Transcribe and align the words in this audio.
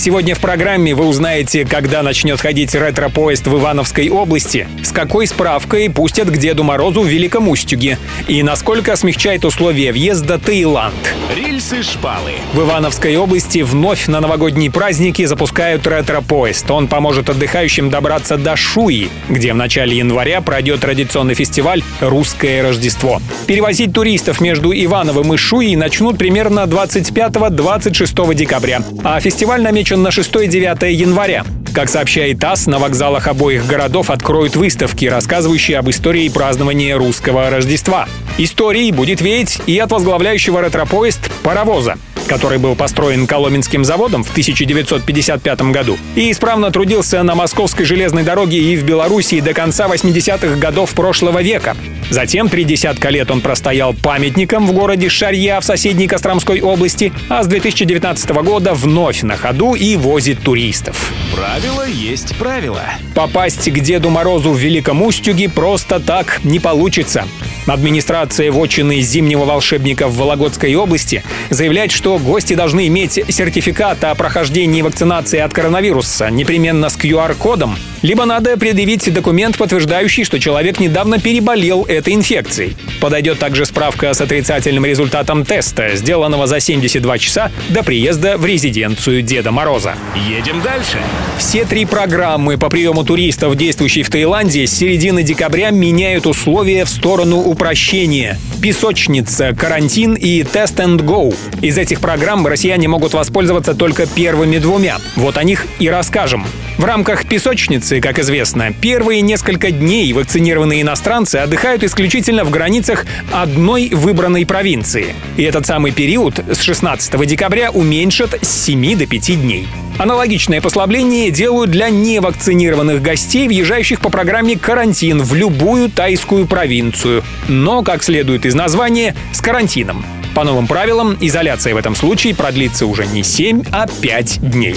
Сегодня 0.00 0.34
в 0.34 0.40
программе 0.40 0.94
вы 0.94 1.04
узнаете, 1.04 1.66
когда 1.66 2.02
начнет 2.02 2.40
ходить 2.40 2.74
ретро-поезд 2.74 3.46
в 3.46 3.58
Ивановской 3.58 4.08
области, 4.08 4.66
с 4.82 4.92
какой 4.92 5.26
справкой 5.26 5.90
пустят 5.90 6.30
к 6.30 6.38
Деду 6.38 6.64
Морозу 6.64 7.02
в 7.02 7.06
Великом 7.06 7.50
Устюге 7.50 7.98
и 8.26 8.42
насколько 8.42 8.96
смягчает 8.96 9.44
условия 9.44 9.92
въезда 9.92 10.38
Таиланд. 10.38 10.94
Рельсы-шпалы. 11.36 12.32
В 12.54 12.60
Ивановской 12.60 13.14
области 13.18 13.58
вновь 13.58 14.06
на 14.06 14.20
новогодние 14.20 14.70
праздники 14.70 15.26
запускают 15.26 15.86
ретро-поезд. 15.86 16.70
Он 16.70 16.88
поможет 16.88 17.28
отдыхающим 17.28 17.90
добраться 17.90 18.38
до 18.38 18.56
Шуи, 18.56 19.10
где 19.28 19.52
в 19.52 19.56
начале 19.56 19.98
января 19.98 20.40
пройдет 20.40 20.80
традиционный 20.80 21.34
фестиваль 21.34 21.82
«Русское 22.00 22.62
Рождество». 22.62 23.20
Перевозить 23.46 23.92
туристов 23.92 24.40
между 24.40 24.72
Ивановым 24.72 25.34
и 25.34 25.36
Шуей 25.36 25.76
начнут 25.76 26.16
примерно 26.16 26.60
25-26 26.60 28.34
декабря, 28.34 28.82
а 29.04 29.20
фестиваль 29.20 29.60
намечен 29.60 29.89
намечен 29.90 30.02
на 30.02 30.08
6-9 30.08 30.90
января. 30.92 31.44
Как 31.74 31.88
сообщает 31.88 32.40
ТАСС, 32.40 32.66
на 32.66 32.78
вокзалах 32.78 33.26
обоих 33.28 33.66
городов 33.66 34.10
откроют 34.10 34.56
выставки, 34.56 35.06
рассказывающие 35.06 35.78
об 35.78 35.88
истории 35.90 36.28
празднования 36.28 36.96
русского 36.96 37.50
Рождества. 37.50 38.06
Историей 38.42 38.90
будет 38.90 39.20
веять 39.20 39.60
и 39.66 39.78
от 39.78 39.92
возглавляющего 39.92 40.64
ретропоезд 40.64 41.30
«Паровоза», 41.42 41.98
который 42.26 42.56
был 42.56 42.74
построен 42.74 43.26
Коломенским 43.26 43.84
заводом 43.84 44.24
в 44.24 44.30
1955 44.30 45.60
году 45.72 45.98
и 46.14 46.30
исправно 46.30 46.70
трудился 46.70 47.22
на 47.22 47.34
московской 47.34 47.84
железной 47.84 48.22
дороге 48.22 48.56
и 48.56 48.76
в 48.76 48.84
Белоруссии 48.84 49.40
до 49.40 49.52
конца 49.52 49.88
80-х 49.88 50.56
годов 50.56 50.94
прошлого 50.94 51.42
века. 51.42 51.76
Затем 52.08 52.48
три 52.48 52.64
десятка 52.64 53.10
лет 53.10 53.30
он 53.30 53.42
простоял 53.42 53.92
памятником 53.92 54.66
в 54.66 54.72
городе 54.72 55.10
Шарья 55.10 55.60
в 55.60 55.64
соседней 55.66 56.08
Костромской 56.08 56.62
области, 56.62 57.12
а 57.28 57.42
с 57.42 57.46
2019 57.46 58.30
года 58.42 58.72
вновь 58.72 59.20
на 59.20 59.36
ходу 59.36 59.74
и 59.74 59.96
возит 59.96 60.40
туристов. 60.40 61.12
Правило 61.34 61.86
есть 61.86 62.34
правило. 62.36 62.84
Попасть 63.14 63.70
к 63.70 63.80
Деду 63.80 64.08
Морозу 64.08 64.52
в 64.52 64.58
Великом 64.58 65.02
Устюге 65.02 65.50
просто 65.50 66.00
так 66.00 66.40
не 66.42 66.58
получится. 66.58 67.26
Администрация 67.66 68.50
вотчины 68.50 69.00
зимнего 69.00 69.44
волшебника 69.44 70.08
в 70.08 70.16
Вологодской 70.16 70.74
области 70.74 71.22
заявляет, 71.50 71.92
что 71.92 72.18
гости 72.18 72.54
должны 72.54 72.86
иметь 72.88 73.20
сертификат 73.28 74.02
о 74.04 74.14
прохождении 74.14 74.82
вакцинации 74.82 75.38
от 75.38 75.52
коронавируса, 75.52 76.30
непременно 76.30 76.88
с 76.88 76.96
QR-кодом, 76.96 77.76
либо 78.02 78.24
надо 78.24 78.56
предъявить 78.56 79.12
документ, 79.12 79.58
подтверждающий, 79.58 80.24
что 80.24 80.40
человек 80.40 80.80
недавно 80.80 81.18
переболел 81.18 81.84
этой 81.84 82.14
инфекцией. 82.14 82.76
Подойдет 83.00 83.38
также 83.38 83.66
справка 83.66 84.12
с 84.14 84.20
отрицательным 84.20 84.84
результатом 84.84 85.44
теста, 85.44 85.94
сделанного 85.96 86.46
за 86.46 86.60
72 86.60 87.18
часа 87.18 87.50
до 87.68 87.82
приезда 87.82 88.38
в 88.38 88.46
резиденцию 88.46 89.22
Деда 89.22 89.52
Мороза. 89.52 89.94
Едем 90.28 90.62
дальше. 90.62 90.98
Все 91.38 91.64
три 91.64 91.84
программы 91.84 92.58
по 92.58 92.68
приему 92.68 93.04
туристов, 93.04 93.56
действующие 93.56 94.04
в 94.04 94.10
Таиланде, 94.10 94.66
с 94.66 94.72
середины 94.72 95.22
декабря 95.22 95.70
меняют 95.70 96.26
условия 96.26 96.84
в 96.84 96.88
сторону 96.88 97.49
упрощения. 97.50 98.38
Песочница, 98.62 99.54
карантин 99.58 100.14
и 100.14 100.42
Test 100.42 100.76
and 100.76 100.98
Go. 101.00 101.34
Из 101.60 101.76
этих 101.76 102.00
программ 102.00 102.46
россияне 102.46 102.88
могут 102.88 103.12
воспользоваться 103.12 103.74
только 103.74 104.06
первыми 104.06 104.58
двумя. 104.58 104.98
Вот 105.16 105.36
о 105.36 105.42
них 105.42 105.66
и 105.78 105.88
расскажем. 105.88 106.46
В 106.78 106.84
рамках 106.84 107.26
песочницы, 107.26 108.00
как 108.00 108.18
известно, 108.18 108.72
первые 108.72 109.20
несколько 109.20 109.70
дней 109.70 110.12
вакцинированные 110.12 110.82
иностранцы 110.82 111.36
отдыхают 111.36 111.82
исключительно 111.82 112.44
в 112.44 112.50
границах 112.50 113.04
одной 113.32 113.88
выбранной 113.90 114.46
провинции. 114.46 115.14
И 115.36 115.42
этот 115.42 115.66
самый 115.66 115.92
период 115.92 116.38
с 116.38 116.60
16 116.60 117.26
декабря 117.26 117.70
уменьшат 117.70 118.38
с 118.42 118.64
7 118.64 118.96
до 118.96 119.06
5 119.06 119.42
дней. 119.42 119.66
Аналогичное 120.00 120.62
послабление 120.62 121.30
делают 121.30 121.70
для 121.70 121.90
невакцинированных 121.90 123.02
гостей, 123.02 123.46
въезжающих 123.46 124.00
по 124.00 124.08
программе 124.08 124.56
«Карантин» 124.56 125.22
в 125.22 125.34
любую 125.34 125.90
тайскую 125.90 126.46
провинцию. 126.46 127.22
Но, 127.48 127.82
как 127.82 128.02
следует 128.02 128.46
из 128.46 128.54
названия, 128.54 129.14
с 129.34 129.42
карантином. 129.42 130.02
По 130.34 130.44
новым 130.44 130.66
правилам, 130.66 131.16
изоляция 131.20 131.74
в 131.74 131.76
этом 131.76 131.94
случае 131.94 132.34
продлится 132.34 132.86
уже 132.86 133.06
не 133.06 133.22
7, 133.22 133.64
а 133.72 133.86
5 133.86 134.50
дней. 134.50 134.76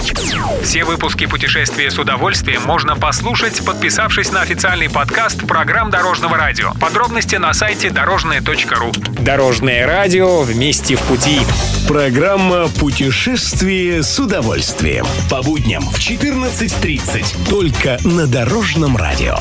Все 0.63 0.83
выпуски 0.83 1.25
«Путешествия 1.25 1.91
с 1.91 1.99
удовольствием» 1.99 2.63
можно 2.63 2.95
послушать, 2.95 3.63
подписавшись 3.65 4.31
на 4.31 4.41
официальный 4.41 4.89
подкаст 4.89 5.45
программ 5.45 5.89
Дорожного 5.89 6.37
радио. 6.37 6.73
Подробности 6.79 7.35
на 7.35 7.53
сайте 7.53 7.89
дорожное.ру. 7.89 8.91
Дорожное 9.19 9.85
радио 9.85 10.41
вместе 10.41 10.95
в 10.95 11.01
пути. 11.01 11.41
Программа 11.87 12.67
«Путешествие 12.67 14.03
с 14.03 14.19
удовольствием». 14.19 15.05
По 15.29 15.41
будням 15.43 15.83
в 15.83 15.97
14.30. 15.97 17.49
Только 17.49 17.97
на 18.03 18.25
Дорожном 18.27 18.97
радио. 18.97 19.37